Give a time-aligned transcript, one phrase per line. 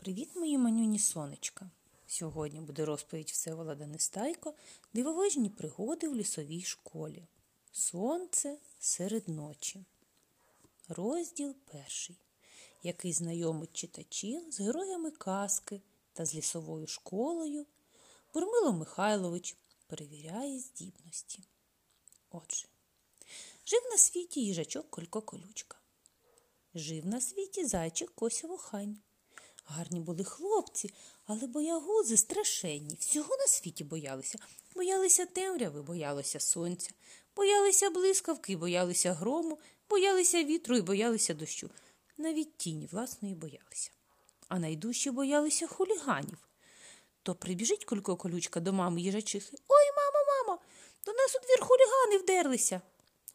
[0.00, 1.70] Привіт, мої манюні сонечка!
[2.06, 4.54] Сьогодні буде розповідь Всеволода Нестайко
[4.94, 7.26] дивовижні пригоди в лісовій школі.
[7.72, 9.84] Сонце серед ночі.
[10.88, 12.16] Розділ перший,
[12.82, 15.80] який знайомить читачів з героями казки
[16.12, 17.66] та з лісовою школою.
[18.34, 21.42] Бурмило Михайлович перевіряє здібності.
[22.30, 22.68] Отже,
[23.66, 25.78] жив на світі їжачок Колько Колючка.
[26.74, 28.98] Жив на світі зайчик Кося Вухань.
[29.64, 30.94] Гарні були хлопці,
[31.26, 32.96] але боягузи страшенні.
[33.00, 34.38] Всього на світі боялися.
[34.74, 36.90] Боялися темряви, боялися сонця,
[37.36, 39.58] боялися блискавки, боялися грому,
[39.90, 41.70] боялися вітру і боялися дощу.
[42.18, 43.90] Навіть тіні власної боялися.
[44.48, 46.38] А найдужче боялися хуліганів.
[47.22, 49.56] То прибіжить колько колючка до мами їжачихи.
[49.68, 50.62] Ой, мамо, мамо,
[51.06, 52.80] до нас у двір хулігани вдерлися.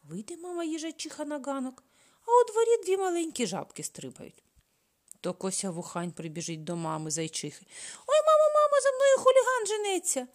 [0.02, 1.84] Вийде мама їжачиха на ганок,
[2.26, 4.42] а у дворі дві маленькі жабки стрибають.
[5.20, 7.66] То кося вухань прибіжить до мами зайчихи.
[8.06, 10.26] Ой, мамо, мамо, за мною хуліган женеться.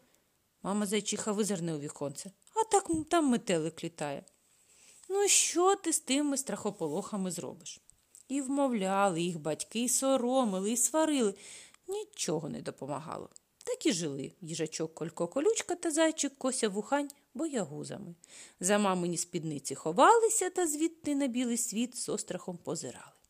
[0.63, 4.23] Мама зайчиха визирне у віконце, а так там метелик літає.
[5.09, 7.81] Ну, що ти з тими страхополохами зробиш?
[8.27, 11.33] І вмовляли їх батьки, і соромили, і сварили.
[11.87, 13.29] Нічого не допомагало.
[13.63, 18.15] Так і жили їжачок Колько Колючка та зайчик Кося Вухань боягузами.
[18.59, 23.20] За мамині спідниці ховалися та звідти на білий світ з острахом позирали.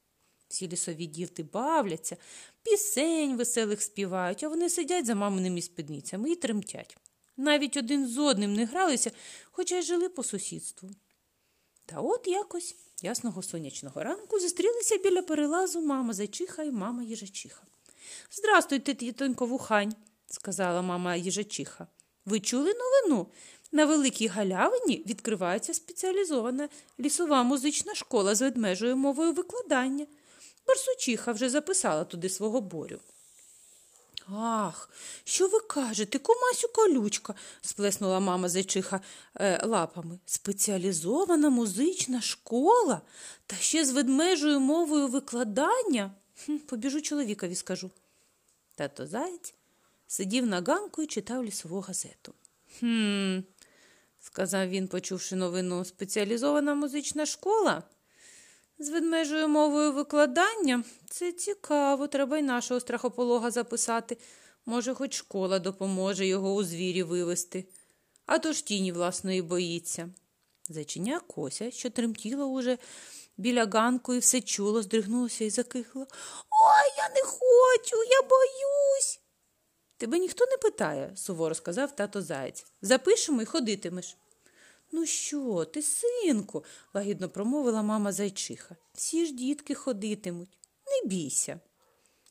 [0.51, 2.17] Всі лісові діти бавляться,
[2.63, 6.97] пісень веселих співають, а вони сидять за маминими спідницями і тремтять.
[7.37, 9.11] Навіть один з одним не гралися,
[9.51, 10.89] хоча й жили по сусідству.
[11.85, 17.63] Та от якось ясного сонячного ранку зустрілися біля перелазу мама зайчиха і мама їжачиха.
[18.31, 19.95] Здрастуйте, тітонько вухань,
[20.27, 21.87] сказала мама їжачиха.
[22.25, 23.27] Ви чули новину?
[23.71, 30.07] На великій галявині відкривається спеціалізована лісова музична школа з ведмежою мовою викладання.
[30.71, 32.99] Барсучиха вже записала туди свого борю.
[34.33, 34.89] Ах,
[35.23, 39.01] що ви кажете, кумасю колючка, сплеснула мама зайчиха
[39.35, 40.19] е, лапами.
[40.25, 43.01] Спеціалізована музична школа
[43.45, 46.11] та ще з ведмежою мовою викладання.
[46.45, 47.91] Хм, Побіжу чоловікові скажу.
[48.75, 49.53] Тато заєць
[50.07, 52.33] сидів на ганку і читав лісову газету.
[52.79, 53.39] Хм,
[54.19, 57.83] сказав він, почувши новину, спеціалізована музична школа.
[58.81, 64.17] З ведмежою мовою викладання це цікаво, треба й нашого страхополога записати.
[64.65, 67.65] Може, хоч школа допоможе його у звірі вивести,
[68.25, 70.09] а то ж тіні власної боїться.
[70.69, 72.77] Зайчиня кося, що тремтіла уже
[73.37, 76.07] біля ганку і все чуло, здригнулося і закихло.
[76.49, 79.19] Ой, я не хочу, я боюсь.
[79.97, 82.65] Тебе ніхто не питає, суворо сказав тато заєць.
[82.81, 84.17] Запишемо і ходитимеш.
[84.91, 86.63] Ну що, ти, синку,
[86.93, 88.75] лагідно промовила мама зайчиха.
[88.93, 90.57] Всі ж дітки ходитимуть.
[90.87, 91.59] Не бійся.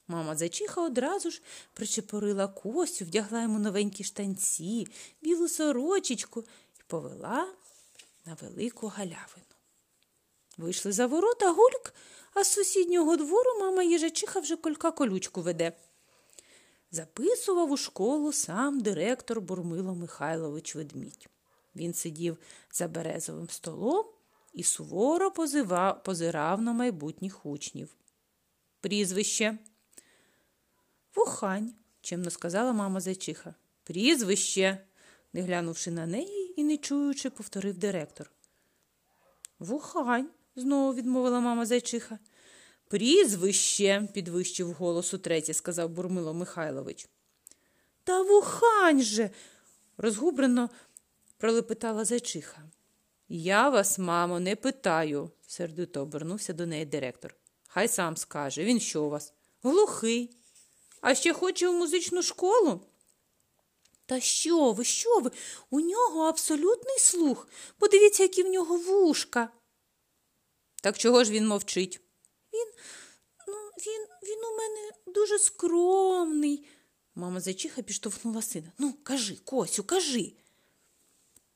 [0.08, 4.86] Мама зайчиха одразу ж причепорила косю, вдягла йому новенькі штанці,
[5.22, 6.44] білу сорочечку
[6.80, 7.48] і повела
[8.26, 9.44] на велику галявину.
[10.58, 11.94] Вийшли за ворота гульк,
[12.34, 15.72] а з сусіднього двору мама їжачиха вже колька колючку веде.
[16.90, 21.28] Записував у школу сам директор Бурмило Михайлович Ведмідь.
[21.76, 22.38] Він сидів
[22.72, 24.06] за березовим столом
[24.52, 27.94] і суворо позивав, позирав на майбутніх учнів.
[28.80, 29.58] Прізвище.
[31.14, 33.54] Вухань, чимно сказала мама зайчиха.
[33.84, 34.78] Прізвище,
[35.32, 38.30] не глянувши на неї і не чуючи, повторив директор.
[39.58, 42.18] Вухань, знову відмовила мама зайчиха.
[42.88, 47.08] Прізвище, підвищив голос утретє, сказав Бурмило Михайлович.
[48.04, 49.30] Та вухань же,
[49.96, 50.70] розгублено
[51.40, 52.62] пролепетала зайчиха.
[53.28, 57.34] Я вас, мамо, не питаю, сердито обернувся до неї директор.
[57.68, 59.32] Хай сам скаже, він що у вас?
[59.62, 60.36] Глухий.
[61.00, 62.80] А ще хоче в музичну школу?
[64.06, 65.30] Та що ви, що ви?
[65.70, 67.48] У нього абсолютний слух.
[67.78, 69.48] Подивіться, які в нього вушка.
[70.82, 72.00] Так чого ж він мовчить?
[72.52, 72.72] Він,
[73.48, 73.54] ну,
[73.86, 76.66] він, він у мене дуже скромний.
[77.14, 78.72] Мама зайчиха підштовхнула сина.
[78.78, 80.32] Ну, кажи, Косю, кажи.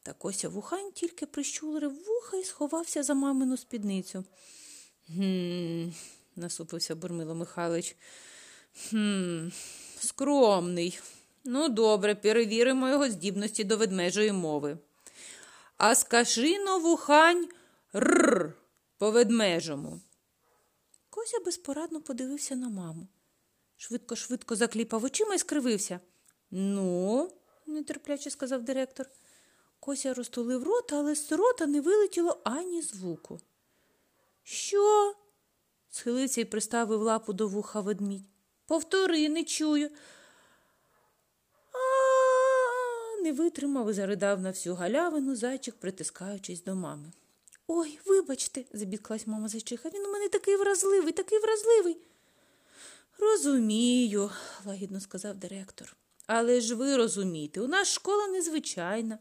[0.04, 4.24] Та Кося вухань тільки прищулив вуха і сховався за мамину спідницю.
[5.08, 5.92] Гм,
[6.36, 7.96] насупився Бурмило Михайлович.
[8.90, 9.48] Хм,
[9.98, 11.00] скромний.
[11.44, 14.78] Ну, добре, перевіримо його здібності до ведмежої мови.
[15.76, 17.48] А скажи но вухань
[17.94, 18.52] рр
[18.98, 20.00] по ведмежому.
[21.10, 23.08] Кося безпорадно подивився на маму.
[23.76, 26.00] Швидко, швидко закліпав очима і скривився.
[26.50, 27.30] Ну,
[27.66, 29.06] нетерпляче сказав директор.
[29.84, 33.40] Кося розтулив рота, але з рота не вилетіло ані звуку.
[34.42, 35.14] Що?
[35.90, 38.24] схилився і приставив лапу до вуха ведмідь.
[38.66, 39.90] Повтори, не чую.
[41.72, 47.12] А не витримав і заридав на всю галявину зайчик, притискаючись до мами.
[47.66, 49.88] Ой, вибачте, забідклась мама зайчиха.
[49.88, 51.96] Він у мене такий вразливий, такий вразливий.
[53.18, 54.30] Розумію,
[54.66, 55.96] лагідно сказав директор.
[56.26, 59.18] Але ж ви розумієте, у нас школа незвичайна,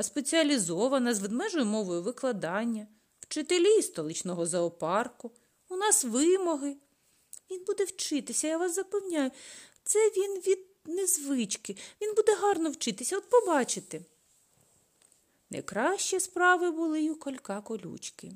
[0.00, 2.86] а спеціалізована з ведмежою мовою викладання,
[3.20, 5.30] вчителі столичного зоопарку.
[5.68, 6.76] У нас вимоги.
[7.50, 9.30] Він буде вчитися, я вас запевняю.
[9.84, 11.76] Це він від незвички.
[12.00, 14.00] Він буде гарно вчитися, от побачите.
[15.50, 18.32] Не кращі справи були й у колька колючки.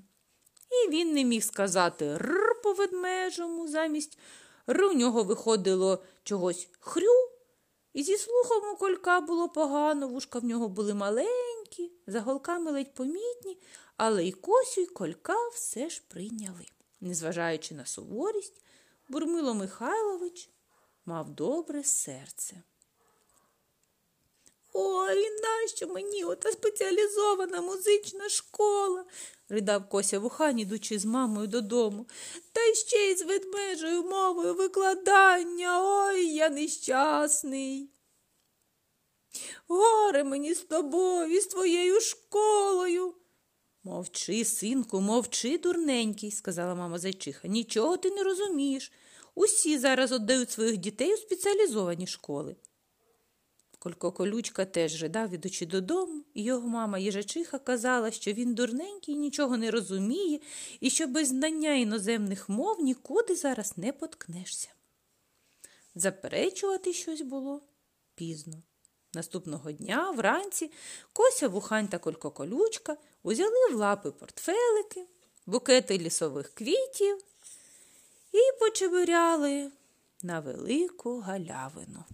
[0.71, 4.19] І він не міг сказати р по ведмежому, замість
[4.69, 7.31] р у нього виходило чогось хрю.
[7.93, 11.44] І зі слухом у колька було погано, вушка в нього були маленькі,
[12.07, 13.59] за голками ледь помітні,
[13.97, 16.67] але й косю й колька все ж прийняли.
[17.01, 18.65] Незважаючи на суворість,
[19.09, 20.51] Бурмило Михайлович
[21.07, 22.63] мав добре серце.
[24.77, 29.05] Ой, нащо мені ота спеціалізована музична школа?
[29.49, 32.07] ридав Кося вухань, ідучи з мамою додому.
[32.53, 36.05] Та ще й з ведмежою мовою викладання.
[36.07, 37.94] Ой, я нещасний.
[39.69, 43.15] Горе мені з тобою і з твоєю школою.
[43.85, 47.49] Мовчи, синку, мовчи, дурненький, сказала мама зайчиха.
[47.49, 48.93] Нічого ти не розумієш.
[49.35, 52.57] Усі зараз віддають своїх дітей у спеціалізовані школи.
[53.79, 59.57] Колько колючка теж ридав, ідучи додому, і його мама їжачиха казала, що він дурненький, нічого
[59.57, 60.41] не розуміє,
[60.81, 64.69] і що без знання іноземних мов нікуди зараз не поткнешся.
[65.95, 67.63] Заперечувати щось було
[68.15, 68.63] пізно.
[69.15, 70.71] Наступного дня вранці
[71.13, 75.07] Кося Вухань та Колько колючка узяли в лапи портфелики,
[75.47, 77.25] букети лісових квітів
[78.33, 79.73] і почебуряли
[80.23, 82.05] на велику галявину.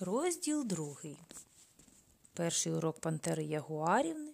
[0.00, 1.18] Розділ другий.
[2.32, 4.32] Перший урок Пантери Ягуарівни.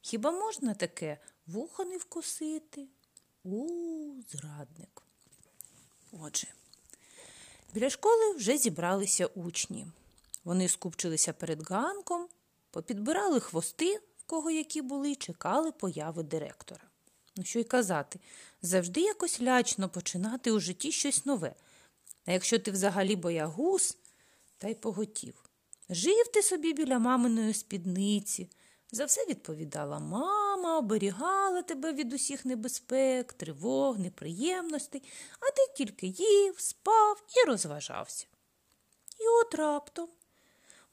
[0.00, 2.88] Хіба можна таке вухо не вкусити?
[3.44, 3.68] У,
[4.28, 5.02] зрадник.
[6.12, 6.46] Отже,
[7.74, 9.86] біля школи вже зібралися учні.
[10.44, 12.26] Вони скупчилися перед ганком,
[12.70, 16.84] попідбирали хвости, в кого які були, чекали появи директора.
[17.36, 18.20] Ну, що й казати,
[18.62, 21.54] завжди якось лячно починати у житті щось нове.
[22.24, 23.96] А якщо ти взагалі боягуз,
[24.58, 25.34] та й поготів.
[25.90, 28.48] Жив ти собі біля маминої спідниці.
[28.92, 35.02] За все відповідала мама, оберігала тебе від усіх небезпек, тривог, неприємностей,
[35.40, 38.26] а ти тільки їв, спав і розважався.
[39.18, 40.08] І от раптом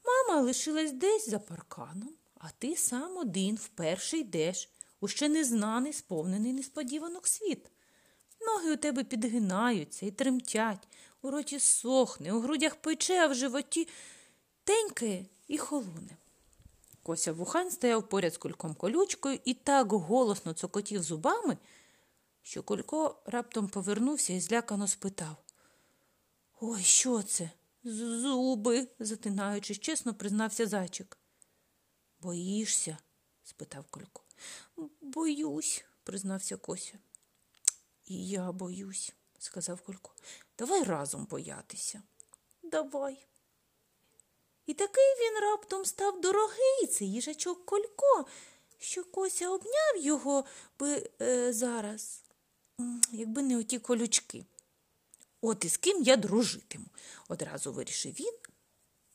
[0.06, 4.70] мама лишилась десь за парканом, а ти сам один вперше йдеш
[5.00, 7.72] у ще незнаний, сповнений несподіванок світ.
[8.42, 10.88] Ноги у тебе підгинаються і тремтять,
[11.22, 13.88] у роті сохне, у грудях пече, а в животі
[14.64, 16.18] тенькає і холоне.
[17.04, 21.58] Кося вухань стояв поряд з кульком колючкою і так голосно цокотів зубами,
[22.42, 25.36] що Колько раптом повернувся і злякано спитав
[26.62, 27.50] Ой, що це?
[27.84, 31.18] Зуби, затинаючись, чесно признався зайчик.
[32.22, 32.98] Боїшся?
[33.44, 34.22] спитав Колько.
[35.02, 37.00] Боюсь, признався Кося.
[38.06, 40.12] І я боюсь, сказав Колько.
[40.58, 42.02] Давай разом боятися.
[42.64, 43.26] Давай.
[44.66, 48.26] І такий він раптом став дорогий, цей їжачок Колько,
[48.80, 50.46] що Кося обняв його
[50.80, 52.24] би е, зараз,
[53.12, 54.46] якби не оті колючки.
[55.42, 56.86] От із ким я дружитиму,
[57.28, 58.34] одразу вирішив він.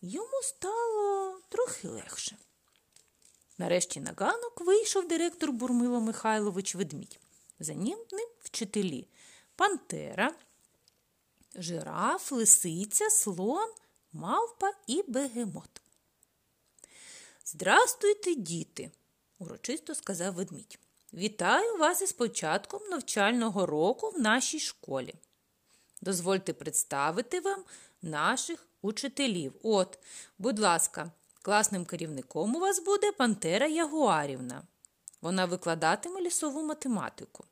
[0.00, 2.36] Йому стало трохи легше.
[3.58, 7.18] Нарешті на ганок вийшов директор Бурмило Михайлович Ведмідь.
[7.60, 9.08] За ним ним вчителі
[9.56, 10.34] Пантера,
[11.54, 13.70] жираф, лисиця, слон,
[14.12, 15.80] мавпа і бегемот.
[17.44, 18.90] Здрастуйте, діти,
[19.38, 20.78] урочисто сказав ведмідь.
[21.14, 25.14] Вітаю вас із початком навчального року в нашій школі.
[26.00, 27.64] Дозвольте представити вам
[28.02, 29.52] наших учителів.
[29.62, 29.98] От,
[30.38, 31.10] будь ласка,
[31.42, 34.62] класним керівником у вас буде Пантера Ягуарівна.
[35.20, 37.44] Вона викладатиме лісову математику.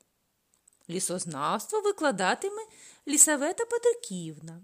[0.89, 2.61] Лісознавство викладатиме
[3.07, 4.61] Лісавета Петриківна.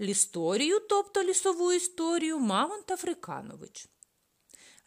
[0.00, 3.88] Лісторію, тобто лісову історію Мамонт Африканович.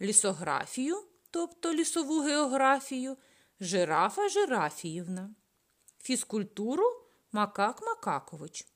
[0.01, 3.17] Лісографію, тобто лісову географію,
[3.59, 5.35] Жирафа Жирафіївна.
[6.01, 6.83] Фізкультуру
[7.31, 8.67] Макак Макакович.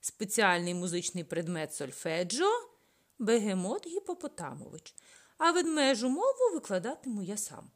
[0.00, 2.50] Спеціальний музичний предмет сольфеджо
[3.18, 4.94] Бегемот Гіпопотамович.
[5.38, 7.70] А ведмежу мову викладатиму я сам.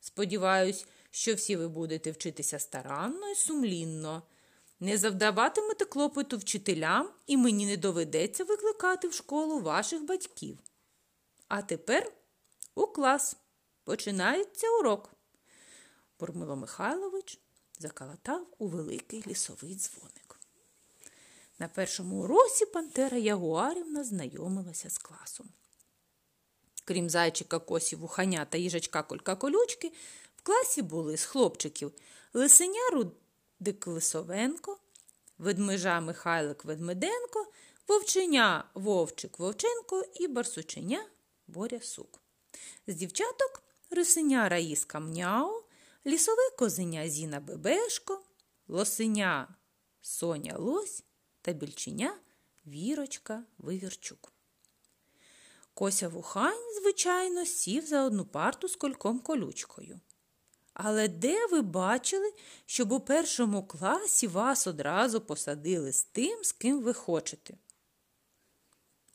[0.00, 4.22] Сподіваюсь, що всі ви будете вчитися старанно і сумлінно.
[4.82, 10.58] Не завдаватимете клопоту вчителям, і мені не доведеться викликати в школу ваших батьків.
[11.48, 12.12] А тепер
[12.74, 13.36] у клас
[13.84, 15.10] починається урок.
[16.20, 17.38] Бурмило Михайлович
[17.78, 20.40] закалатав у великий лісовий дзвоник.
[21.58, 25.48] На першому уроці Пантера Ягуарівна знайомилася з класом.
[26.84, 29.92] Крім зайчика косі вуханя та їжачка колька колючки,
[30.36, 31.92] в класі були з хлопчиків
[32.32, 32.90] лисеня
[33.62, 34.78] Рудик Лисовенко,
[35.38, 37.46] ведмежа Михайлик Ведмеденко,
[37.88, 41.06] вовченя Вовчик Вовченко і барсученя
[41.46, 42.20] Боря Сук.
[42.86, 45.62] З дівчаток рисеня Раїска Мняу,
[46.06, 48.22] лісове козеня Зіна Бебешко,
[48.68, 49.54] лосеня
[50.00, 51.04] Соня Лось
[51.42, 52.18] та більченя
[52.66, 54.32] Вірочка Вивірчук.
[55.74, 60.00] Кося Вухань, звичайно, сів за одну парту з кольком колючкою.
[60.84, 62.32] Але де ви бачили,
[62.66, 67.54] щоб у першому класі вас одразу посадили з тим, з ким ви хочете?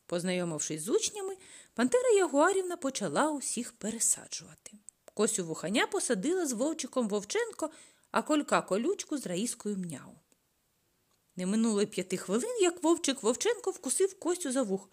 [0.06, 1.38] Познайомившись з учнями,
[1.74, 4.72] Пантера Ягуарівна почала усіх пересаджувати.
[5.14, 7.70] Косю вуханя посадила з Вовчиком Вовченко,
[8.12, 10.16] а колька колючку з Раїскою мняу.
[11.36, 14.90] Не минуло п'яти хвилин, як Вовчик Вовченко вкусив Косю за вух.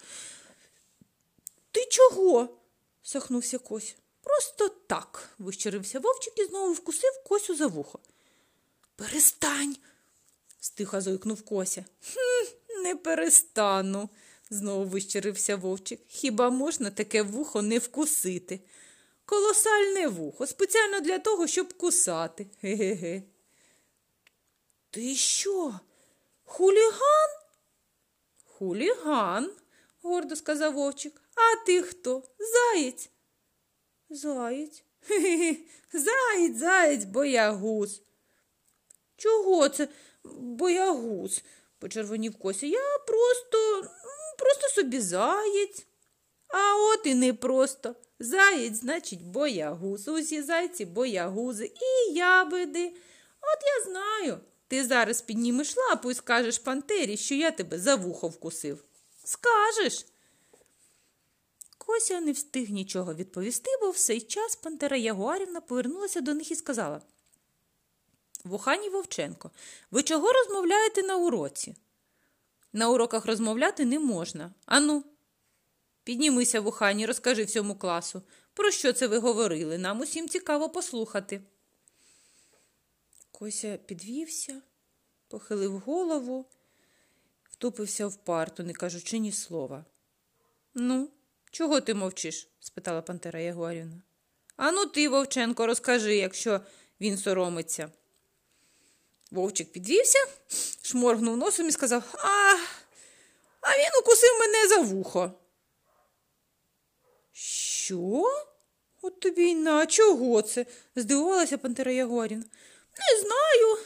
[1.70, 2.48] Ти чого?
[3.02, 3.94] сахнувся Кося.
[4.24, 7.98] Просто так, вищирився вовчик і знову вкусив Косю за вухо.
[8.96, 9.76] Перестань,
[10.60, 11.84] стиха зойкнув Кося.
[12.02, 14.08] «Хм, Не перестану,
[14.50, 16.00] знову вищирився вовчик.
[16.08, 18.60] Хіба можна таке вухо не вкусити?
[19.26, 22.46] Колосальне вухо, спеціально для того, щоб кусати.
[22.62, 23.22] Ге-ге-ге.
[24.90, 25.80] Ти що?
[26.44, 27.30] Хуліган?
[28.44, 29.52] Хуліган,
[30.02, 31.22] гордо сказав вовчик.
[31.34, 32.22] А ти хто?
[32.38, 33.10] Заєць?
[34.14, 34.82] Заєць?
[35.00, 35.56] Хе-хе,
[35.92, 38.02] заєць, заєць, боягуз.
[39.16, 39.88] Чого це
[40.40, 41.42] боягуз?
[41.78, 42.66] почервонів Кося.
[42.66, 43.90] Я просто,
[44.38, 45.86] просто собі заєць.
[46.48, 47.94] А от і не просто.
[48.18, 50.08] Заєць, значить, боягуз.
[50.08, 52.86] Усі зайці боягузи і ябеди.
[53.40, 54.38] От я знаю.
[54.68, 58.84] Ти зараз піднімеш лапу і скажеш пантері, що я тебе за вухо вкусив.
[59.24, 60.06] Скажеш.
[61.86, 66.54] Кося не встиг нічого відповісти, бо в цей час Пантера Ягуарівна повернулася до них і
[66.54, 67.02] сказала
[68.44, 69.50] Вухані Вовченко,
[69.90, 71.76] ви чого розмовляєте на уроці?
[72.72, 74.52] На уроках розмовляти не можна.
[74.66, 75.04] Ану,
[76.04, 78.22] піднімися, Вухані, розкажи всьому класу.
[78.54, 79.78] Про що це ви говорили?
[79.78, 81.42] Нам усім цікаво послухати.
[83.32, 84.62] Кося підвівся,
[85.28, 86.46] похилив голову,
[87.50, 89.84] втупився в парту, не кажучи ні слова.
[90.74, 91.08] Ну,
[91.54, 92.48] чого ти мовчиш?
[92.60, 94.02] спитала Пантера Ягуарівна.
[94.56, 96.60] Ану ти, Вовченко, розкажи, якщо
[97.00, 97.90] він соромиться.
[99.30, 100.18] Вовчик підвівся,
[100.82, 102.54] шморгнув носом і сказав А,
[103.60, 105.32] а він укусив мене за вухо.
[107.32, 108.24] Що?
[109.02, 110.66] От тобі й на чого це?
[110.96, 112.44] здивувалася Пантера Ягорівна.
[112.98, 113.78] Не знаю,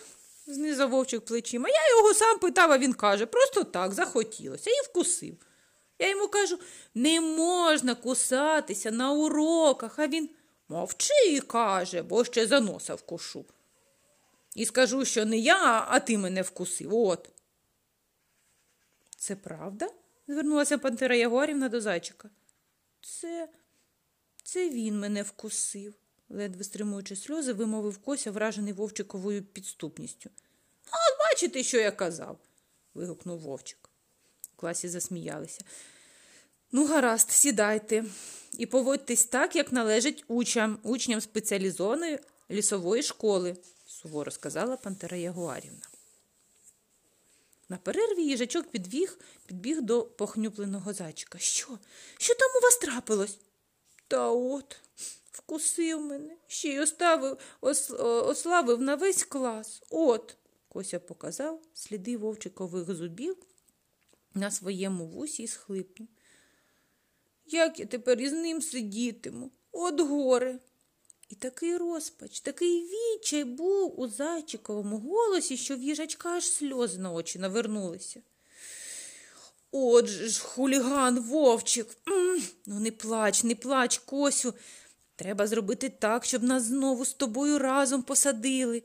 [0.47, 1.69] знизав вовчик плечима.
[1.69, 5.37] Я його сам питав, а він каже, просто так захотілося і вкусив.
[5.99, 6.59] Я йому кажу,
[6.95, 10.31] не можна кусатися на уроках, а він
[10.69, 13.45] мовчи, каже, бо ще за носа вкушу.
[14.55, 16.95] І скажу, що не я, а ти мене вкусив.
[16.95, 17.31] От.
[19.17, 19.89] Це правда?
[20.29, 22.31] звернулася Пантера Ягорівна до зайчика.
[23.01, 23.49] Це
[24.43, 25.95] це він мене вкусив,
[26.29, 30.31] ледве стримуючи сльози, вимовив Кося, вражений вовчиковою підступністю.
[30.91, 32.39] А бачите, що я казав,
[32.95, 33.88] вигукнув вовчик.
[34.61, 35.61] Класі засміялися.
[36.73, 38.05] Ну, гаразд, сідайте
[38.59, 42.19] і поводьтесь так, як належить учням, учням спеціалізованої
[42.51, 45.83] лісової школи, суворо сказала Пантера Ягуарівна.
[47.69, 51.39] На перерві їжачок підбіг, підбіг до похнюпленого зайчика.
[51.39, 51.79] Що?
[52.19, 53.39] Що там у вас трапилось?
[54.09, 54.77] Та от,
[55.33, 59.83] вкусив мене, ще й оставив, ос, ославив на весь клас.
[59.91, 60.37] От,
[60.69, 63.37] Кося показав сліди вовчикових зубів
[64.39, 66.09] на своєму вусі і схлипнув.
[67.47, 69.51] Як я тепер із ним сидітиму?
[69.73, 70.59] От горе.
[71.29, 77.13] І такий розпач, такий відчай був у зайчиковому голосі, що в їжачка аж сльози на
[77.13, 78.23] очі навернулися.
[79.71, 81.97] Отже ж, хуліган, вовчик.
[82.67, 84.55] Ну, не плач, не плач, Косю.
[85.17, 88.83] Треба зробити так, щоб нас знову з тобою разом посадили.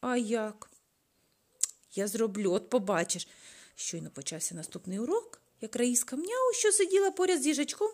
[0.00, 0.70] А як?
[1.94, 3.28] Я зроблю, от побачиш.
[3.76, 7.90] Щойно почався наступний урок, як Раїска мняу, що сиділа поряд з їжачком,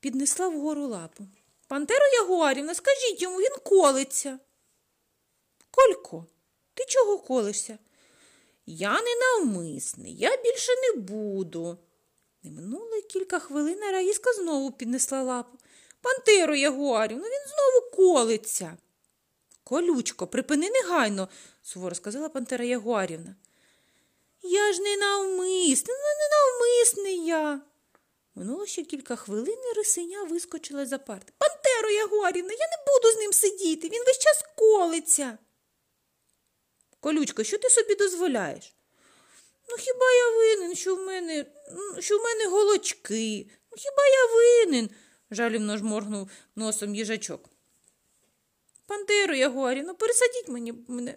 [0.00, 1.26] піднесла вгору лапу.
[1.66, 4.38] Пантеро Ягуарівна, скажіть йому, він колиться.
[5.70, 6.26] Колько,
[6.74, 7.78] ти чого колишся?
[8.66, 11.78] Я не навмисний, я більше не буду.
[12.42, 15.58] Не минуло кілька хвилин, а Раїска знову піднесла лапу.
[16.00, 18.76] Пантеро Ягуарівна, він знову колиться.
[19.64, 21.28] Колючко, припини негайно,
[21.62, 23.36] суворо сказала Пантера Ягуарівна.
[24.50, 27.60] Я ж не навмисний, ну не навмисний я.
[28.34, 31.32] Минуло ще кілька хвилин і рисеня вискочила за парти.
[31.38, 35.38] Пантеро Ягуарівна, я не буду з ним сидіти, він весь час колиться.
[37.00, 38.74] Колючко, що ти собі дозволяєш?
[39.68, 41.46] Ну, хіба я винен, що в мене
[41.98, 43.50] що в мене голочки?
[43.70, 44.90] Ну, хіба я винен?
[45.30, 47.50] жалібно жморгнув носом їжачок.
[48.86, 51.14] Пантеро Ягуарівна, пересадіть мені мене,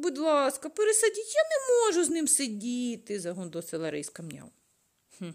[0.00, 4.50] будь ласка, пересадіть, я не можу з ним сидіти, загондосила Рейська м'яв.
[5.18, 5.30] Хм.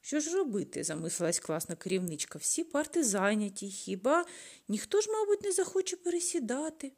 [0.00, 0.84] Що ж робити?
[0.84, 2.38] замислилась класна керівничка.
[2.38, 4.24] Всі парти зайняті, хіба
[4.68, 6.92] ніхто ж, мабуть, не захоче пересідати.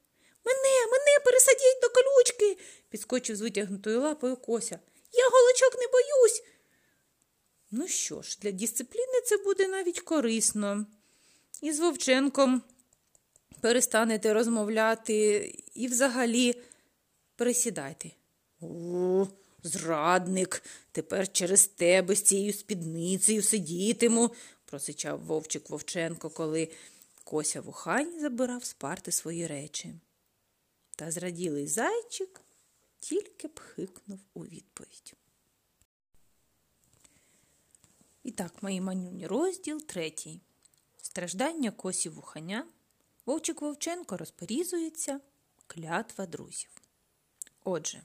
[0.45, 4.79] Мене, мене пересадіть до колючки, підскочив з витягнутою лапою кося.
[5.13, 6.43] Я голочок не боюсь.
[7.71, 10.87] Ну що ж, для дисципліни це буде навіть корисно.
[11.63, 12.63] І з Вовченком
[13.61, 15.37] перестанете розмовляти
[15.75, 16.63] і взагалі
[17.39, 18.11] пересідайте.
[18.61, 19.27] О,
[19.63, 24.31] зрадник, тепер через тебе з цією спідницею сидітиму,
[24.65, 26.69] просичав вовчик Вовченко, коли
[27.25, 29.95] Кося вухань забирав з парти свої речі.
[30.97, 32.41] Та зраділий зайчик
[33.01, 35.15] тільки б хикнув у відповідь.
[38.23, 40.41] І так, мої манюні, розділ третій.
[41.03, 42.67] Страждання косі вуханя.
[43.27, 45.21] Вовчик Вовченко розпорізується,
[45.67, 46.71] клятва друзів.
[47.71, 48.03] Отже,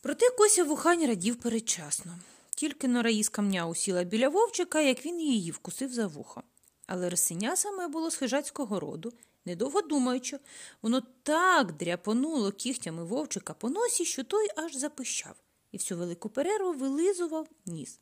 [0.00, 2.18] проте Кося вухань радів передчасно.
[2.56, 6.42] Тільки нораї з камня усіла біля вовчика, як він її вкусив за вухо.
[6.86, 9.12] Але рисеня саме було з хижацького роду,
[9.44, 10.38] недовго думаючи,
[10.82, 15.36] воно так дряпонуло кігтями вовчика по носі, що той аж запищав,
[15.72, 18.00] і всю велику перерву вилизував ніс.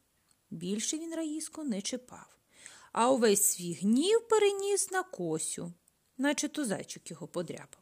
[0.50, 2.36] Більше він раїско не чіпав,
[2.92, 5.72] а увесь свій гнів переніс на косю,
[6.18, 7.79] наче то зайчик його подряпав.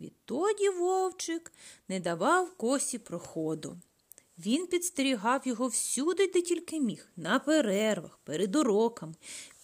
[0.00, 1.52] Відтоді вовчик
[1.88, 3.76] не давав косі проходу.
[4.38, 9.14] Він підстерігав його всюди, де тільки міг, на перервах, перед уроками,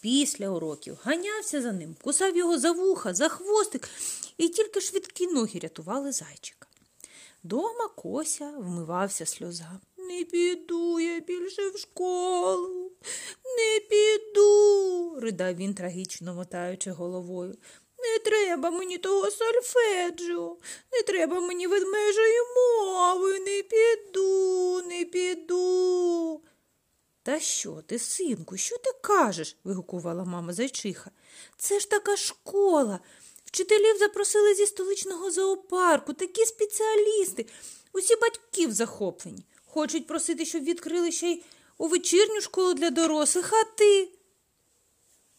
[0.01, 3.89] після уроків, ганявся за ним, кусав його за вуха, за хвостик,
[4.37, 6.67] і тільки швидкі ноги рятували зайчика.
[7.43, 9.79] Дома Кося вмивався сльозами.
[9.97, 12.91] Не піду я більше в школу,
[13.57, 17.55] не піду, ридав він, трагічно мотаючи головою.
[17.99, 20.57] Не треба мені того сольфеджу,
[20.91, 26.41] не треба мені ведмежої мови, не піду, не піду.
[27.23, 29.57] Та що ти, синку, що ти кажеш?
[29.63, 31.11] вигукувала мама зайчиха.
[31.57, 32.99] Це ж така школа.
[33.45, 37.45] Вчителів запросили зі столичного зоопарку, такі спеціалісти,
[37.93, 39.45] усі батьків захоплені.
[39.65, 41.43] Хочуть просити, щоб відкрили ще й
[41.77, 44.09] у вечірню школу для дорослих, а ти.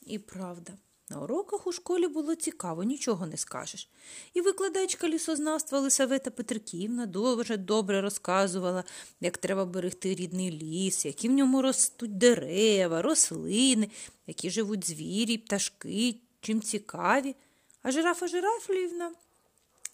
[0.06, 0.72] І правда.
[1.10, 3.88] На уроках у школі було цікаво, нічого не скажеш.
[4.34, 8.84] І викладачка лісознавства Лисавета Петриківна дуже добре розказувала,
[9.20, 13.90] як треба берегти рідний ліс, які в ньому ростуть дерева, рослини,
[14.26, 17.36] які живуть звірі, пташки, чим цікаві.
[17.82, 19.12] А жирафа Жирафлівна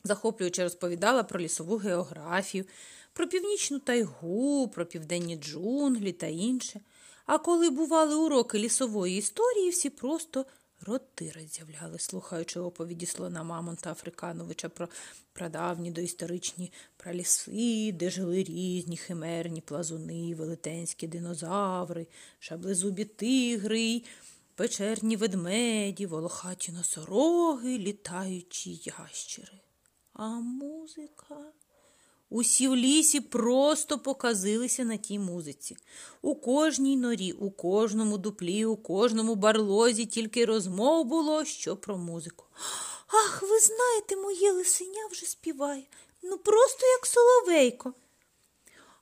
[0.04, 2.64] захоплюючи розповідала про лісову географію,
[3.12, 6.80] про північну тайгу, про південні джунглі та інше.
[7.26, 10.46] А коли бували уроки лісової історії, всі просто
[10.80, 14.88] роти роззявляли, слухаючи оповіді слона Мамонта Африкановича про
[15.32, 22.06] прадавні доісторичні праліси, де жили різні химерні плазуни, велетенські динозаври,
[22.38, 24.02] шаблезубі тигри,
[24.54, 29.60] печерні ведмеді, волохаті носороги, літаючі ящери.
[30.12, 31.52] А музика.
[32.30, 35.76] Усі в лісі просто показилися на тій музиці.
[36.22, 42.44] У кожній норі, у кожному дуплі, у кожному барлозі тільки розмов було що про музику.
[43.06, 45.82] Ах, ви знаєте, моє лисеня вже співає,
[46.22, 47.94] ну просто як соловейко.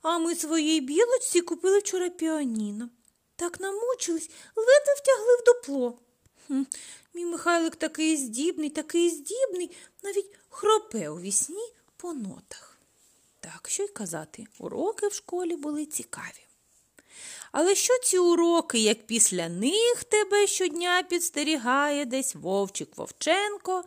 [0.02, 2.88] А ми своїй білочці купили вчора піаніно.
[3.36, 5.98] Так намучились, ледве втягли в дупло.
[6.46, 6.62] Хм,
[7.14, 9.70] Мій Михайлик такий здібний, такий здібний,
[10.02, 12.71] навіть хропе у вісні по нотах.
[13.42, 16.46] Так, що й казати, уроки в школі були цікаві.
[17.52, 23.84] Але що ці уроки, як після них тебе щодня підстерігає десь вовчик Вовченко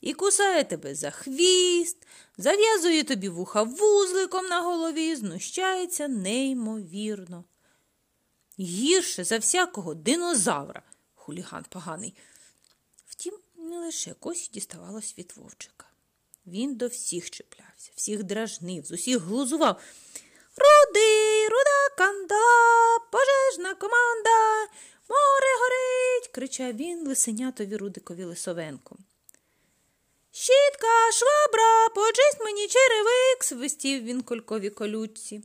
[0.00, 7.44] і кусає тебе за хвіст, зав'язує тобі вуха вузликом на голові, знущається неймовірно.
[8.58, 10.82] Гірше за всякого динозавра
[11.14, 12.14] хуліган поганий.
[13.06, 15.87] Втім, не лише косі діставалось від вовчика.
[16.48, 19.80] Він до всіх чіплявся, всіх дражнив, з усіх глузував.
[20.56, 22.34] Руди, руда канда,
[23.12, 24.60] пожежна команда,
[25.08, 28.96] море горить, кричав він лисенятові Рудикові Лисовенко.
[30.32, 35.42] Щітка, швабра, почисть мені черевик, свистів він колькові колючці.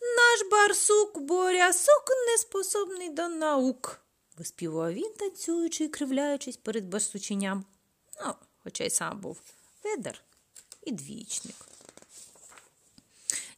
[0.00, 4.00] Наш барсук боря сук неспособний до наук,
[4.38, 7.64] виспівував він, танцюючи і кривляючись перед барсученям.
[8.24, 9.40] Ну, хоча й сам був
[9.84, 10.22] ведер
[10.82, 11.56] і двічник.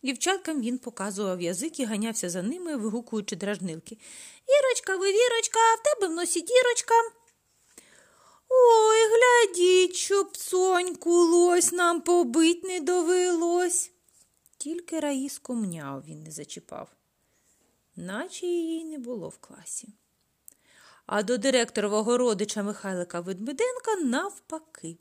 [0.03, 3.99] Дівчаткам він показував язик і ганявся за ними, вигукуючи дражнилки.
[4.47, 6.95] Ірочка, ви вірочка, в тебе в носі дірочка.
[8.49, 13.91] Ой, глядіть, щоб соньку лось нам побить не довелось.
[14.59, 16.89] Тільки Раїску мняв він не зачіпав,
[17.97, 19.89] наче її не було в класі.
[21.07, 24.97] А до директорового родича Михайлика Ведмеденка навпаки.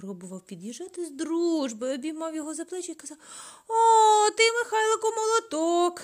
[0.00, 3.18] Пробував під'їжджати з дружби, обіймав його за плечі і казав
[3.68, 6.02] О, ти, Михайлику, молоток.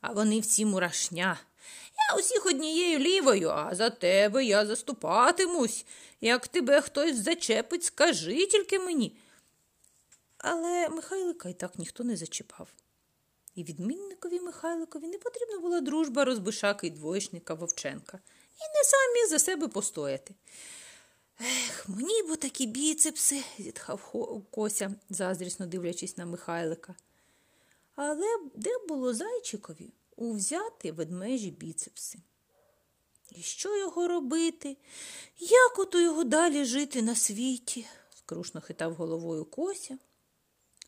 [0.00, 1.38] А вони всі мурашня.
[2.10, 5.84] Я усіх однією лівою, а за тебе я заступатимусь.
[6.20, 9.16] Як тебе хтось зачепить, скажи тільки мені.
[10.38, 12.68] Але Михайлика й так ніхто не зачіпав.
[13.54, 18.18] І відмінникові Михайликові не потрібна була дружба розбишаки й двоєчника Вовченка.
[18.56, 20.34] І не самі за себе постояти.
[21.40, 24.12] Ех, мені бо такі біцепси, зітхав
[24.50, 26.94] Кося, заздрісно дивлячись на Михайлика.
[27.94, 32.18] Але де було зайчикові увзяти ведмежі біцепси?
[33.30, 34.76] І що його робити?
[35.38, 37.86] Як ото його далі жити на світі?
[38.18, 39.98] скрушно хитав головою Кося.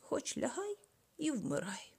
[0.00, 0.76] Хоч лягай
[1.18, 1.92] і вмирай.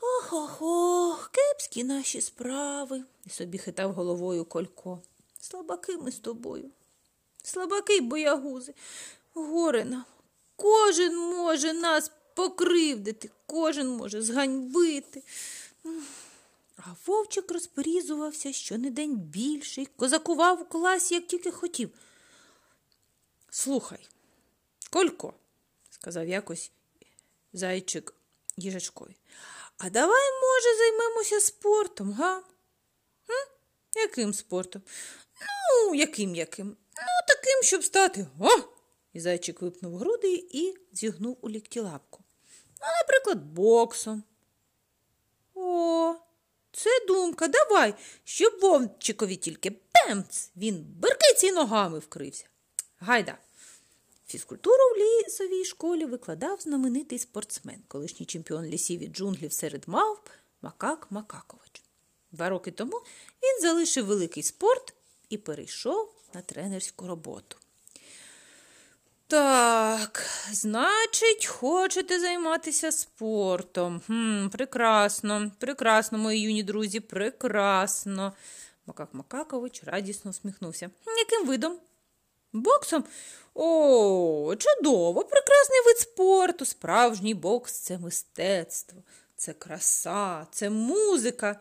[0.00, 5.02] Ох ох ох, кепські наші справи, і собі хитав головою Колько.
[5.40, 6.70] Слабаки ми з тобою.
[7.46, 8.74] Слабаки боягузи,
[9.34, 10.04] горе нам.
[10.56, 15.22] Кожен може нас покривдити, кожен може зганьбити.
[16.76, 21.90] А вовчик розпорізувався щонедень більший, козакував у класі, як тільки хотів.
[23.50, 24.08] Слухай,
[24.90, 25.34] Колько,
[25.90, 26.70] сказав якось
[27.52, 28.14] зайчик
[28.56, 29.16] їжачкові,
[29.78, 32.36] а давай, може, займемося спортом, га?
[32.36, 33.48] М?
[33.94, 34.82] Яким спортом?
[35.40, 36.76] Ну, яким яким?
[36.98, 38.26] Ну, таким, щоб стати.
[38.40, 38.48] О!
[39.12, 42.24] І зайчик випнув груди і зігнув у лікті лапку.
[42.80, 44.22] Ну, наприклад, боксом.
[45.54, 46.14] О,
[46.72, 52.44] це думка, давай, щоб вовчикові тільки пемц, він беркиці ногами вкрився.
[52.98, 53.38] Гайда.
[54.26, 60.28] Фізкультуру в лісовій школі викладав знаменитий спортсмен, колишній чемпіон лісів і джунглів серед мавп
[60.62, 61.82] Макак Макакович.
[62.32, 63.02] Два роки тому
[63.42, 64.94] він залишив великий спорт
[65.28, 67.56] і перейшов на тренерську роботу.
[69.26, 74.00] Так, значить, хочете займатися спортом.
[74.06, 78.32] Хм, Прекрасно, прекрасно, мої юні друзі, прекрасно.
[78.86, 80.90] Макак Макакович радісно усміхнувся.
[81.18, 81.78] Яким видом?
[82.52, 83.04] Боксом?
[83.54, 86.64] О, чудово, прекрасний вид спорту.
[86.64, 89.02] Справжній бокс це мистецтво,
[89.36, 91.60] це краса, це музика.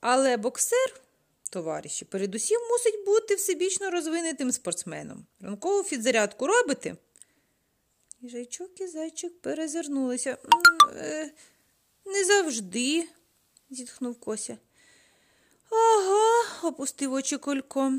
[0.00, 1.00] Але боксер
[1.48, 5.26] товариші, передусім мусить бути всебічно розвинутим спортсменом.
[5.40, 6.96] Ранкову фідзарядку робите?
[8.20, 10.38] Їжачок і зайчик перезирнулися.
[10.96, 11.30] Е,
[12.06, 13.08] не завжди,
[13.70, 14.58] зітхнув Кося.
[15.70, 17.98] Ага, опустив очі колько.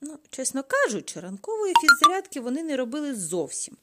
[0.00, 3.76] Ну, чесно кажучи, ранкової фіззарядки вони не робили зовсім.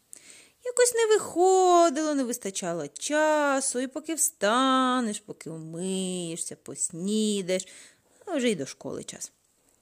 [0.66, 7.68] Якось не виходило, не вистачало часу, і поки встанеш, поки вмиєшся, поснідаєш,
[8.26, 9.32] а вже й до школи час.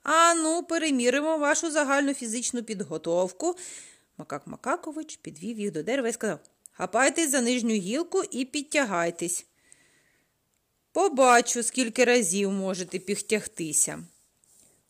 [0.04, 3.56] Ану, переміримо вашу загальну фізичну підготовку.
[4.18, 6.40] Макак Макакович підвів їх до дерева і сказав
[6.72, 9.46] Хапайтесь за нижню гілку і підтягайтесь.
[10.92, 14.04] Побачу, скільки разів можете пігтягтися.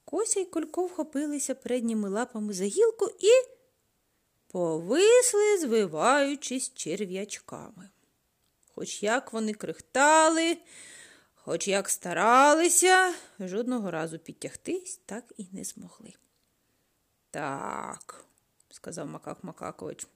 [0.06, 3.30] Кося й Колько вхопилися передніми лапами за гілку і
[4.48, 7.90] повисли, звиваючись черв'ячками.
[8.76, 10.58] Хоч як вони крихтали,
[11.46, 16.14] Хоч як старалися, жодного разу підтягтись так і не змогли.
[17.32, 18.26] Так,
[18.70, 20.08] сказав Макак Макакович,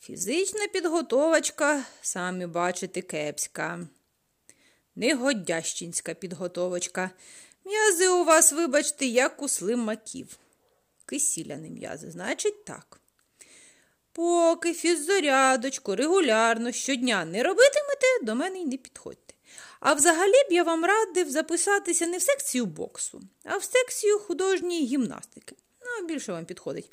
[0.00, 3.86] фізична підготовочка, самі бачите, кепська.
[4.96, 7.10] Негодящинська підготовочка.
[7.64, 10.38] М'язи у вас, вибачте, як у слимаків.
[11.06, 13.00] Кисіляні м'язи, значить, так.
[14.12, 19.29] Поки фіззарядочку регулярно щодня не робитимете, до мене й не підходьте.
[19.80, 24.86] А взагалі б я вам радив записатися не в секцію боксу, а в секцію художньої
[24.86, 25.56] гімнастики.
[25.80, 26.90] Ну, більше вам підходить.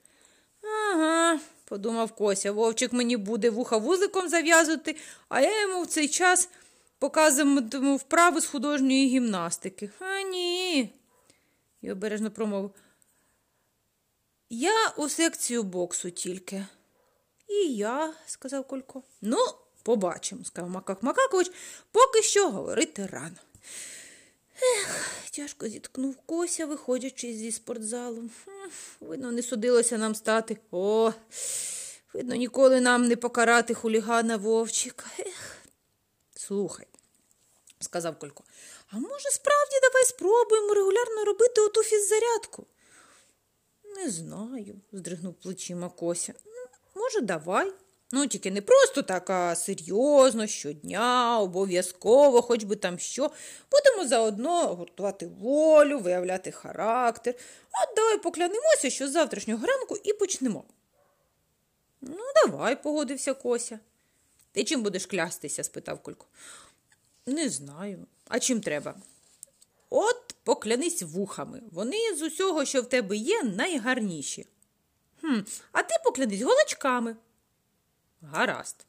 [0.64, 4.96] Ага, подумав Кося, вовчик мені буде вуха вузликом зав'язувати,
[5.30, 6.50] а я йому в цей час
[7.00, 9.90] показуватиму вправи з художньої гімнастики.
[10.00, 10.94] А ні.
[11.82, 12.72] І обережно промовив.
[14.50, 16.66] Я у секцію боксу тільки.
[17.48, 19.04] І я, сказав Колько.
[19.22, 19.38] Ну,
[19.88, 21.52] побачимо, сказав Макак Макакович,
[21.92, 23.38] поки що говорити рано.
[24.62, 28.30] Ех, тяжко зіткнув Кося, виходячи зі спортзалу.
[29.00, 30.58] Видно, не судилося нам стати.
[30.72, 31.12] О,
[32.14, 35.06] видно, ніколи нам не покарати хулігана Вовчика.
[35.20, 35.58] Ех.
[36.36, 36.88] Слухай,
[37.80, 38.44] сказав Колько,
[38.92, 42.68] а може, справді давай спробуємо регулярно робити оту фіззарядку?
[43.96, 46.34] Не знаю, здригнув плечима Кося.
[46.96, 47.74] Може, давай.
[48.12, 53.32] Ну, тільки не просто так, а серйозно, щодня, обов'язково, хоч би там що.
[53.72, 57.36] Будемо заодно гуртувати волю, виявляти характер.
[57.64, 60.64] От давай поклянемося, що з завтрашнього ранку і почнемо.
[62.02, 63.80] Ну, давай, погодився Кося.
[64.52, 65.64] Ти чим будеш клястися?
[65.64, 66.26] спитав Колько.
[67.26, 68.06] Не знаю.
[68.28, 68.96] А чим треба?
[69.90, 71.62] От поклянись вухами.
[71.72, 74.48] Вони з усього, що в тебе є, найгарніші.
[75.22, 75.40] Хм,
[75.72, 77.16] А ти поклянись голочками.
[78.22, 78.86] Гаразд.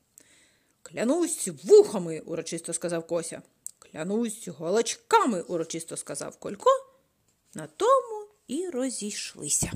[0.83, 3.43] Клянусь вухами, урочисто сказав Кося.
[3.79, 6.71] Клянусь голочками, урочисто сказав Колько.
[7.55, 9.73] На тому і розійшлися.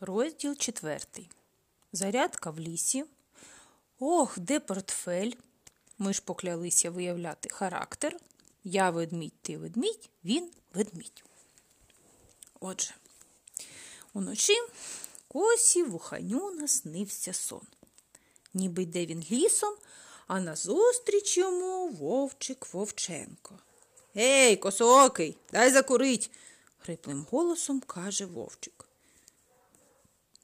[0.00, 1.30] Розділ четвертий.
[1.92, 3.04] Зарядка в лісі.
[3.98, 5.32] Ох, де портфель.
[5.98, 8.16] Ми ж поклялися виявляти характер.
[8.64, 11.24] Я ведмідь, ти ведмідь, він ведмідь.
[12.60, 12.94] Отже,
[14.12, 14.56] уночі
[15.32, 17.66] косі вуханю наснився сон.
[18.54, 19.74] Ніби йде він лісом,
[20.26, 23.58] а назустріч йому вовчик Вовченко.
[24.16, 26.30] Ей, косоокий, дай закурить,
[26.78, 28.88] хриплим голосом каже вовчик.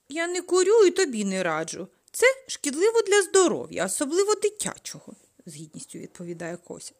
[0.08, 1.88] Я не курю і тобі не раджу.
[2.12, 5.12] Це шкідливо для здоров'я, особливо дитячого,
[5.46, 6.92] з гідністю відповідає Кося.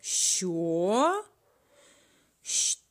[0.00, 1.24] Що?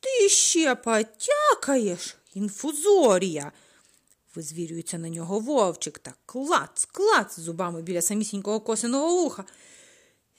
[0.00, 3.52] Ти ще потякаєш, інфузорія.
[4.34, 9.44] Визвірюється на нього вовчик та клац, клац зубами біля самісінького косиного вуха.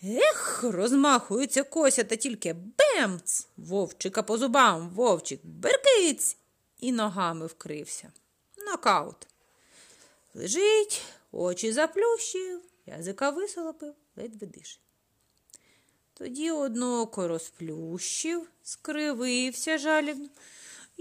[0.03, 6.37] Ех, розмахується кося та тільки бемц, вовчика по зубам, вовчик беркиць
[6.79, 8.11] і ногами вкрився.
[8.57, 9.27] Нокаут.
[10.33, 14.79] Лежить, очі заплющив, язика висолопив, ледве дише.
[16.13, 20.29] Тоді одноко розплющив, скривився жалібно.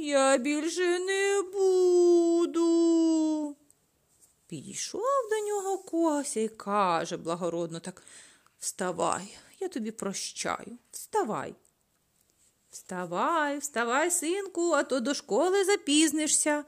[0.01, 2.67] Я більше не буду.
[4.47, 8.03] Підійшов до нього Кося і каже благородно так
[8.59, 10.79] Вставай, я тобі прощаю.
[10.91, 11.55] Вставай.
[12.71, 16.65] Вставай, вставай, синку, а то до школи запізнишся.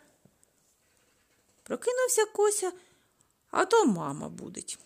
[1.63, 2.73] Прокинувся Кося,
[3.51, 4.79] а то мама будить.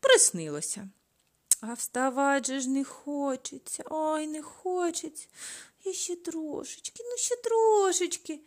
[0.00, 0.88] Приснилося.
[1.60, 5.26] А вставать же ж не хочеться, ой, не хочеться.
[5.84, 8.40] І ще трошечки, ну ще трошечки.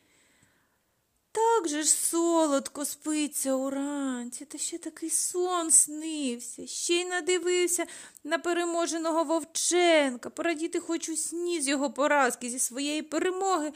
[1.32, 7.86] Так же ж солодко спиться уранці, та ще такий сон снився, ще й надивився
[8.24, 10.30] на переможеного Вовченка.
[10.30, 13.74] Порадіти хочу сні з його поразки, зі своєї перемоги,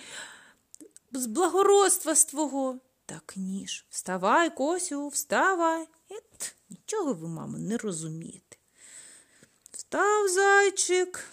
[1.12, 2.80] з благородства з твого.
[3.06, 3.86] Так ніж.
[3.90, 5.88] Вставай, Косю, вставай.
[6.12, 8.58] Ет, нічого ви, мамо, не розумієте.
[9.72, 11.30] Встав зайчик,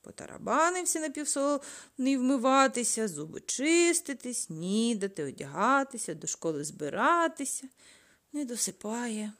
[0.00, 7.68] потарабанився на півсолоний вмиватися, зуби чистити, снідати, одягатися, до школи збиратися.
[8.32, 9.32] Не досипає.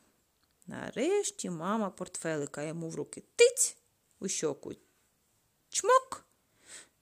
[0.67, 3.77] Нарешті мама портфелика йому в руки тиць
[4.21, 4.73] у щоку.
[5.69, 6.25] Чмок.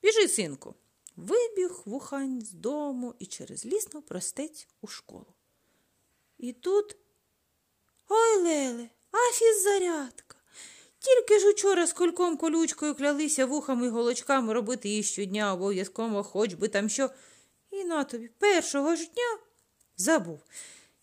[0.03, 0.75] Біжи, синку.
[1.17, 5.35] Вибіг вухань з дому і через ліс простець у школу.
[6.39, 6.97] І тут
[8.09, 10.38] ой Леле, афіс зарядка.
[11.01, 16.55] Тільки ж учора з кольком колючкою клялися вухами й голочками робити її щодня обов'язково, хоч
[16.55, 17.11] би там що.
[17.71, 19.39] І на тобі першого ж дня
[19.97, 20.41] забув.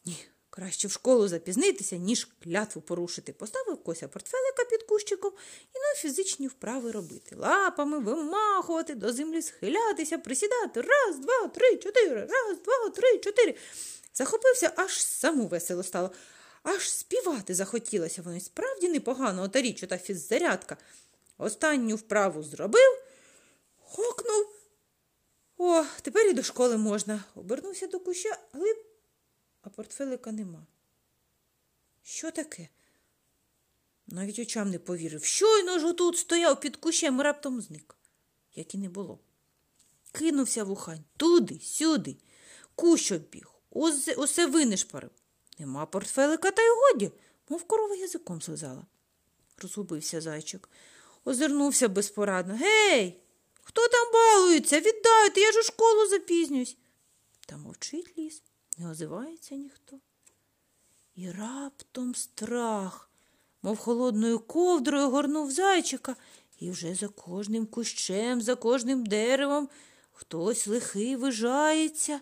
[0.05, 0.17] Ні,
[0.49, 3.34] краще в школу запізнитися, ніж клятву порушити.
[3.34, 5.31] Поставив кося портфелика під кущиком
[5.75, 7.36] і на фізичні вправи робити.
[7.36, 10.81] Лапами вимахувати, до землі схилятися, присідати.
[10.81, 13.55] Раз, два, три, чотири, раз, два, три, чотири.
[14.13, 16.12] Захопився, аж саму весело стало.
[16.65, 20.78] Аж співати захотілося, воно справді непогано, ота річ, ота фіззарядка.
[21.38, 23.04] Останню вправу зробив,
[23.80, 24.47] хокнув.
[25.58, 27.23] О, тепер і до школи можна.
[27.36, 28.78] Обернувся до куща, глиб,
[29.62, 30.65] а портфелика нема.
[32.04, 32.69] Що таке?
[34.08, 35.23] Навіть очам не повірив.
[35.23, 37.95] Щойно ж отут стояв під кущем раптом зник,
[38.56, 39.19] як і не було.
[40.12, 42.17] Кинувся вухань туди, сюди,
[42.75, 43.47] кущ обіг,
[44.17, 45.12] усе винишпарив.
[45.60, 47.12] Нема портфелика, та й годі,
[47.50, 48.86] мов корова язиком слизала.
[49.58, 50.70] Розгубився зайчик,
[51.26, 52.56] озирнувся безпорадно.
[52.56, 53.22] Гей,
[53.63, 54.80] хто там балується?
[54.80, 56.78] Віддайте, я ж у школу запізнююсь.
[57.48, 58.44] Та мовчить ліс,
[58.78, 60.00] не озивається ніхто.
[61.15, 63.10] І раптом страх,
[63.62, 66.15] мов холодною ковдрою горнув зайчика,
[66.60, 69.70] і вже за кожним кущем, за кожним деревом
[70.12, 72.22] хтось лихий вижається.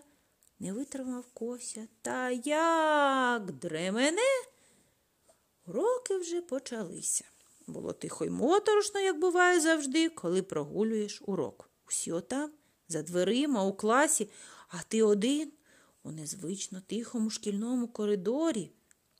[0.64, 1.88] Не витримав кося.
[2.02, 4.44] Та як дремене?
[5.66, 7.24] Уроки вже почалися.
[7.66, 11.70] Було тихо й моторошно, як буває завжди, коли прогулюєш урок.
[11.88, 12.50] Усі отам,
[12.88, 14.30] за дверима, у класі,
[14.68, 15.52] а ти один
[16.02, 18.70] у незвично тихому шкільному коридорі,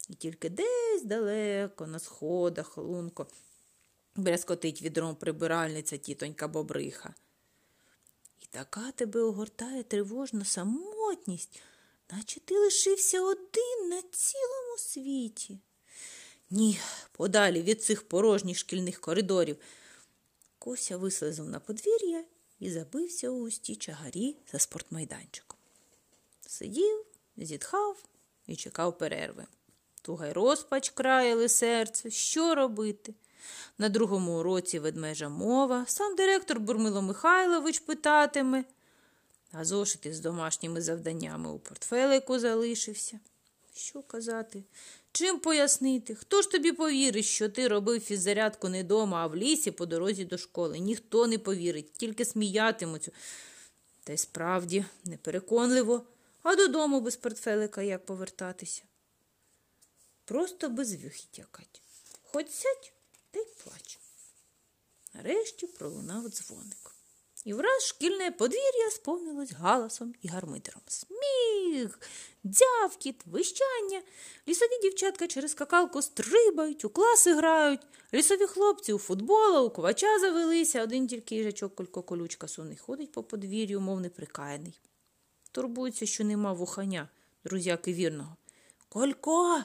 [0.09, 3.27] і тільки десь далеко, на сходах, лунко,
[4.17, 7.15] брязкотить відром прибиральниця тітонька Бобриха.
[8.55, 11.63] Така тебе огортає тривожна самотність,
[12.13, 15.59] наче ти лишився один на цілому світі.
[16.51, 16.81] Ні,
[17.13, 19.57] подалі від цих порожніх шкільних коридорів.
[20.59, 22.25] Кося вислизав на подвір'я
[22.61, 25.59] і забився у густі чагарі за спортмайданчиком.
[26.47, 27.05] Сидів,
[27.37, 28.05] зітхав
[28.47, 29.47] і чекав перерви.
[30.03, 32.11] Туга й розпач краяли серце.
[32.11, 33.15] Що робити?
[33.79, 38.65] На другому уроці ведмежа мова, сам директор Бурмило Михайлович питатиме,
[39.53, 43.21] а зошит із домашніми завданнями у портфелику залишився.
[43.75, 44.65] Що казати?
[45.13, 46.15] Чим пояснити?
[46.15, 50.25] Хто ж тобі повірить, що ти робив фіззарядку не дома, а в лісі по дорозі
[50.25, 50.79] до школи?
[50.79, 53.11] Ніхто не повірить, тільки сміятимуться.
[54.05, 56.03] Та й справді непереконливо,
[56.43, 58.83] а додому без портфелика як повертатися.
[60.25, 61.47] Просто без вихідь
[62.23, 62.93] Хоч сядь
[63.35, 63.99] та й плач.
[65.15, 66.97] Нарешті пролунав дзвоник.
[67.45, 70.83] І враз шкільне подвір'я сповнилось галасом і гармитером.
[70.87, 72.01] Сміх,
[72.45, 74.03] дзявкіт, вищання.
[74.49, 77.81] Лісові дівчатка через скакалку стрибають, у класи грають,
[78.15, 83.23] лісові хлопці у футбола, у квача завелися, один тільки їжачок колько колючка сунний ходить по
[83.23, 84.81] подвір'ю, мов неприкаяний.
[85.53, 87.09] Турбується, що нема вуханя,
[87.45, 88.37] друзяки вірного.
[88.89, 89.65] Колько.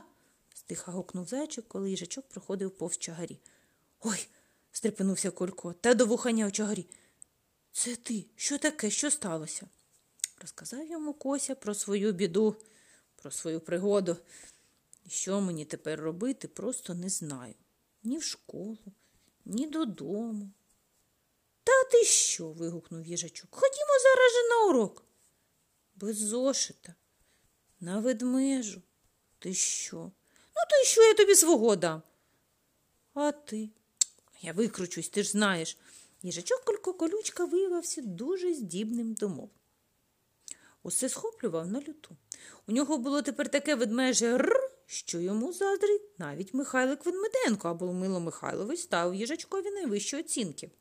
[0.53, 3.39] стиха гукнув зайчик, коли їжачок проходив повз чагарі.
[4.01, 4.27] Ой,
[4.71, 6.89] стрепенувся Колько, та до вуханя в чагарі.
[7.71, 8.25] Це ти?
[8.35, 8.89] Що таке?
[8.89, 9.67] Що сталося?
[10.41, 12.55] Розказав йому Кося про свою біду,
[13.15, 14.17] про свою пригоду.
[15.07, 17.53] Що мені тепер робити, просто не знаю.
[18.03, 18.77] Ні в школу,
[19.45, 20.51] ні додому.
[21.63, 22.51] Та ти що?
[22.51, 23.49] вигукнув їжачок.
[23.51, 25.03] Ходімо зараз же на урок.
[25.95, 26.95] Без зошита,
[27.79, 28.81] на ведмежу.
[29.39, 29.97] Ти що?
[29.97, 32.01] Ну, то й що я тобі свого дам?
[33.13, 33.69] А ти?
[34.41, 35.77] Я викручусь, ти ж знаєш.
[36.21, 39.49] Їжачок колючка виявився дуже здібним до мов.
[40.83, 42.17] Усе схоплював на люту.
[42.67, 48.19] У нього було тепер таке ведмеже р, що йому заздрить навіть Михайлик Ведмеденко або Мило
[48.19, 50.71] Михайлович став їжачкові найвищої оцінки.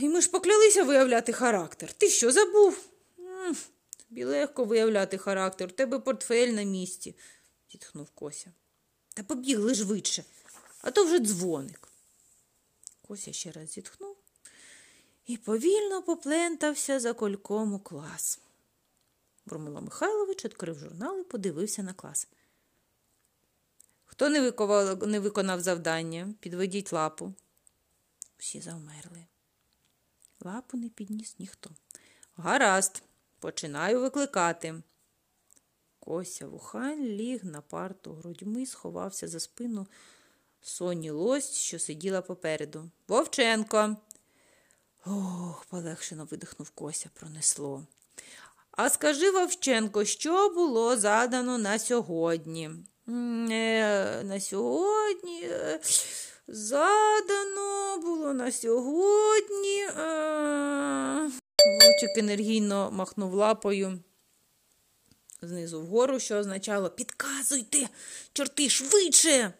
[0.00, 1.92] І ми ж поклялися виявляти характер.
[1.92, 2.88] Ти що забув?
[4.08, 7.16] Тобі легко виявляти характер, у тебе портфель на місці,
[7.72, 8.52] зітхнув Кося.
[9.14, 10.24] Та побігли швидше,
[10.82, 11.88] а то вже дзвоник.
[13.08, 14.16] Кося ще раз зітхнув
[15.26, 18.40] і повільно поплентався за кольком у клас.
[19.46, 22.28] Бурмило Михайлович відкрив журнал і подивився на клас.
[24.04, 27.34] Хто не виконав, не виконав завдання, підведіть лапу.
[28.38, 29.26] Всі завмерли.
[30.40, 31.70] Лапу не підніс ніхто.
[32.36, 33.02] Гаразд,
[33.38, 34.82] починаю викликати.
[36.00, 39.86] Кося вухань ліг на парту грудьми, сховався за спину
[40.62, 42.90] Соні лость, що сиділа попереду.
[43.08, 43.96] Вовченко.
[45.06, 47.86] Ох, полегшено видихнув Кося, пронесло.
[48.70, 52.70] А скажи, Вовченко, що було задано на сьогодні?
[53.08, 55.42] Е, На сьогодні.
[55.44, 55.80] Е,
[56.48, 59.82] задано було на сьогодні.
[59.82, 61.30] Е...
[61.82, 63.98] Вовчик енергійно махнув лапою.
[65.42, 67.88] Знизу вгору, що означало Підказуйте,
[68.32, 69.52] чорти швидше.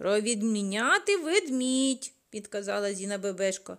[0.00, 3.76] Провідміняти ведмідь, підказала Зіна Бебешко.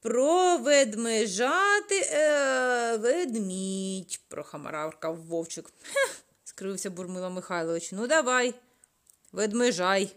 [0.00, 5.72] Проведмежати е, ведмідь, прохамаркав вовчик.
[5.82, 6.10] Хе,
[6.44, 7.92] скривився Бурмило Михайлович.
[7.92, 8.54] Ну, давай,
[9.32, 10.16] ведмежай.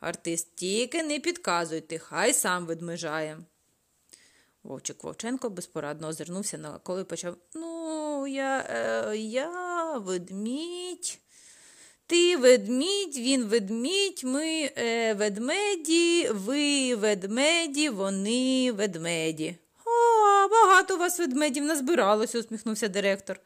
[0.00, 3.38] Артист тільки не підказуйте, хай сам ведмежає.
[4.62, 11.18] Вовчик Вовченко безпорадно озирнувся коли почав Ну, я, е, я ведмідь.
[12.08, 19.56] Ти ведмідь, він ведмідь, ми е, ведмеді, ви ведмеді, вони ведмеді.
[19.84, 23.40] О, багато у вас ведмедів назбиралося, усміхнувся директор.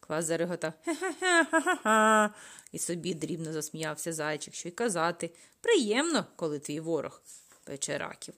[0.00, 0.72] Клас зареготав.
[0.84, 2.34] Ха-ха-ха-ха-ха.
[2.72, 5.30] І собі дрібно засміявся зайчик, що й казати.
[5.60, 7.22] Приємно, коли твій ворог
[7.64, 8.34] пече раків.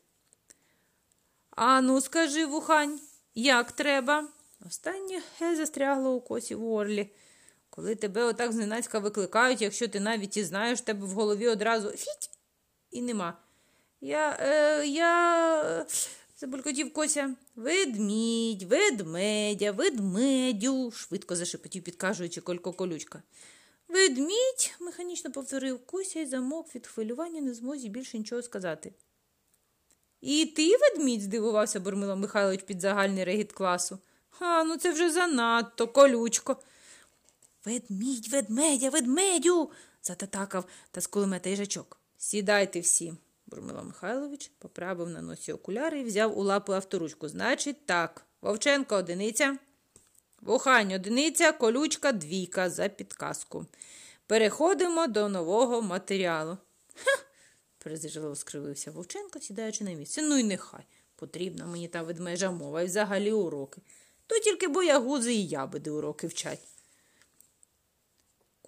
[1.51, 3.01] Ану, скажи, вухань,
[3.35, 4.29] як треба?
[4.67, 7.11] Останнє ге застрягло у косі в горлі.
[7.79, 12.31] Коли тебе отак зненацька викликають, якщо ти навіть і знаєш, тебе в голові одразу фіть
[12.91, 13.39] і нема.
[14.01, 15.87] Я, е, я, е,
[16.37, 17.35] забулькотів кося.
[17.57, 23.23] Ведмідь, ведмедя, ведмедю, швидко зашепотів, підкажуючи колько колючка.
[23.89, 28.93] Ведмідь, механічно повторив Кося і замок від хвилювання не змозі більше нічого сказати.
[30.21, 33.99] І ти, ведмідь, здивувався Бурмило Михайлович під загальний регіт класу.
[34.41, 36.57] А, ну це вже занадто, колючко.
[37.69, 39.71] Ведмідь, ведмедя, ведмедю.
[40.03, 42.01] зататакав та з кулемета їжачок.
[42.17, 43.15] Сідайте всі.
[43.47, 47.29] Бурмило Михайлович поправив на носі окуляри і взяв у лапу авторучку.
[47.29, 48.27] Значить, так.
[48.41, 49.59] Вовченко одиниця.
[50.41, 53.67] Вухань одиниця, колючка двійка за підказку.
[54.27, 56.59] Переходимо до нового матеріалу.
[56.95, 57.23] Ха.
[57.79, 60.23] перезажливо скривився Вовченко, сідаючи на місце.
[60.23, 60.85] Ну й нехай.
[61.17, 63.81] Потрібна мені та ведмежа мова і взагалі уроки.
[64.27, 66.61] То тільки боягузи і ябеди уроки вчать.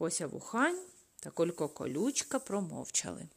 [0.00, 0.78] Кося вухань
[1.20, 3.28] та колько колючка промовчали.